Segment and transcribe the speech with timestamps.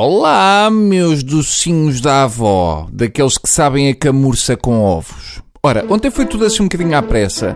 [0.00, 5.42] Olá, meus docinhos da avó, daqueles que sabem a camurça com ovos.
[5.68, 7.54] Ora, ontem foi tudo assim um bocadinho à pressa,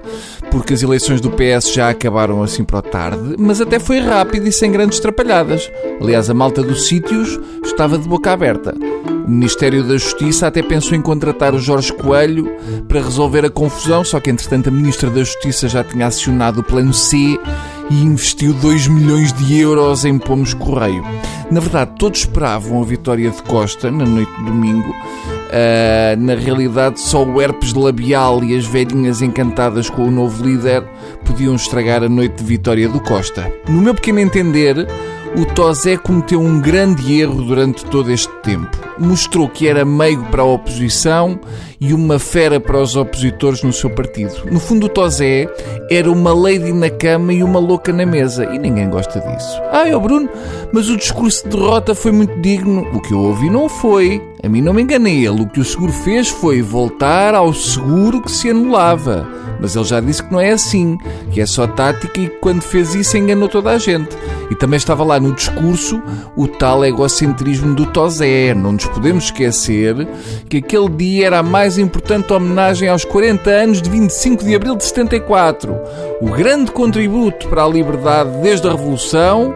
[0.51, 4.47] porque as eleições do PS já acabaram assim para o tarde, mas até foi rápido
[4.47, 5.73] e sem grandes trapalhadas.
[5.99, 8.75] Aliás, a malta dos sítios estava de boca aberta.
[9.27, 12.55] O Ministério da Justiça até pensou em contratar o Jorge Coelho
[12.87, 16.65] para resolver a confusão, só que entretanto a Ministra da Justiça já tinha acionado o
[16.65, 17.17] Plano C
[17.89, 21.03] e investiu 2 milhões de euros em pomos correio.
[21.51, 24.95] Na verdade, todos esperavam a vitória de Costa na noite de domingo.
[25.53, 30.83] Uh, na realidade, só o herpes labial e as velhinhas encantadas com o novo líder
[31.27, 33.53] podiam estragar a noite de vitória do Costa.
[33.69, 34.89] No meu pequeno entender,
[35.35, 38.71] o Tosé cometeu um grande erro durante todo este tempo.
[38.99, 41.41] Mostrou que era meigo para a oposição
[41.81, 44.35] e uma fera para os opositores no seu partido.
[44.51, 45.49] No fundo, o Tosé
[45.91, 48.45] era uma lady na cama e uma louca na mesa.
[48.45, 49.61] E ninguém gosta disso.
[49.73, 50.29] Ah, é o Bruno,
[50.73, 52.87] mas o discurso de derrota foi muito digno.
[52.93, 54.23] O que eu ouvi não foi.
[54.43, 55.43] A mim não me enganei ele.
[55.43, 59.27] O que o seguro fez foi voltar ao seguro que se anulava.
[59.61, 60.99] Mas ele já disse que não é assim,
[61.31, 64.17] que é só tática e que quando fez isso enganou toda a gente.
[64.53, 66.03] E também estava lá no discurso
[66.37, 68.53] o tal egocentrismo do Tosé.
[68.53, 70.07] Não nos podemos esquecer
[70.47, 74.77] que aquele dia era a mais importante homenagem aos 40 anos de 25 de abril
[74.77, 75.75] de 74.
[76.21, 79.55] O grande contributo para a liberdade desde a Revolução.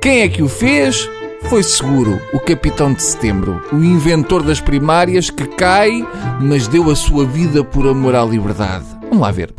[0.00, 1.10] Quem é que o fez?
[1.48, 6.06] Foi seguro o capitão de setembro, o inventor das primárias que cai,
[6.40, 8.84] mas deu a sua vida por amor à liberdade.
[9.08, 9.52] Vamos lá ver.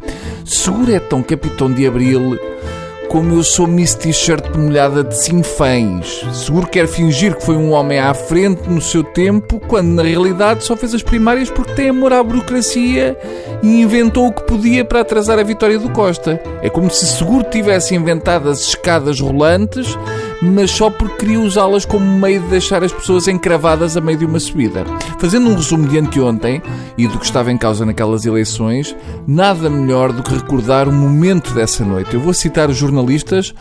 [0.45, 2.39] Seguro é tão capitão de abril
[3.11, 6.25] como eu sou Miss T-shirt molhada de sinfãs.
[6.31, 10.63] Seguro quer fingir que foi um homem à frente no seu tempo, quando na realidade
[10.63, 13.17] só fez as primárias porque tem amor à burocracia
[13.61, 16.41] e inventou o que podia para atrasar a vitória do Costa.
[16.61, 19.97] É como se Seguro tivesse inventado as escadas rolantes
[20.41, 24.25] mas só porque queria usá-las como meio de deixar as pessoas encravadas a meio de
[24.25, 24.83] uma subida.
[25.19, 26.61] Fazendo um resumo de anteontem
[26.97, 28.95] e do que estava em causa naquelas eleições,
[29.27, 32.13] nada melhor do que recordar o momento dessa noite.
[32.13, 33.53] Eu vou citar os jornalistas.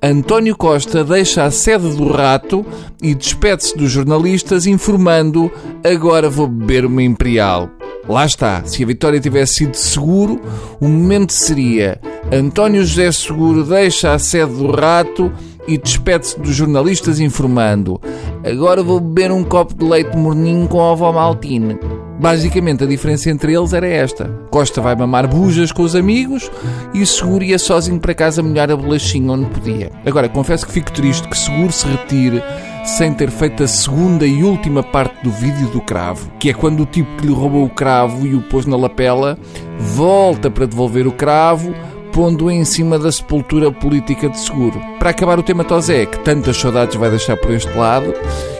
[0.00, 2.66] António Costa deixa a sede do rato
[3.00, 5.50] e despede-se dos jornalistas informando
[5.84, 7.70] agora vou beber uma Imperial.
[8.08, 10.40] Lá está, se a vitória tivesse sido seguro,
[10.80, 12.00] o momento seria
[12.32, 15.32] António José Seguro deixa a sede do rato
[15.68, 18.00] e despede-se dos jornalistas informando
[18.44, 21.78] agora vou beber um copo de leite morninho com ovo maltine.
[22.18, 24.26] Basicamente a diferença entre eles era esta.
[24.50, 26.50] Costa vai mamar bujas com os amigos
[26.94, 29.90] e Seguro ia sozinho para casa molhar a bolachinha onde podia.
[30.06, 32.42] Agora, confesso que fico triste que Seguro se retire
[32.84, 36.80] sem ter feito a segunda e última parte do vídeo do cravo, que é quando
[36.80, 39.38] o tipo que lhe roubou o cravo e o pôs na lapela
[39.78, 41.74] volta para devolver o cravo
[42.12, 44.78] pondo em cima da sepultura política de seguro.
[44.98, 48.12] Para acabar o tema Tosé, que tantas saudades vai deixar por este lado,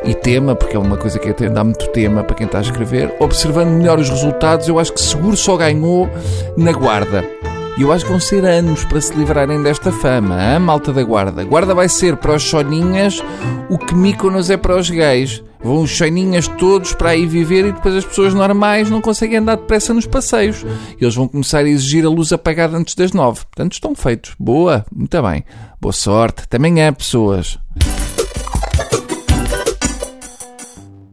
[0.04, 2.62] e tema, porque é uma coisa que até dá muito tema para quem está a
[2.62, 6.08] escrever, observando melhor os resultados, eu acho que seguro só ganhou
[6.56, 7.41] na guarda.
[7.76, 11.02] E eu acho que vão ser anos para se livrarem desta fama, a malta da
[11.02, 11.42] guarda.
[11.42, 13.22] Guarda vai ser para os soninhas
[13.70, 15.42] o que Mykonos é para os gays.
[15.64, 19.56] Vão os soninhas todos para aí viver e depois as pessoas normais não conseguem andar
[19.56, 20.66] depressa nos passeios.
[21.00, 23.40] Eles vão começar a exigir a luz apagada antes das nove.
[23.44, 24.34] Portanto, estão feitos.
[24.38, 25.42] Boa, muito bem.
[25.80, 26.46] Boa sorte.
[26.48, 27.58] Também é, pessoas.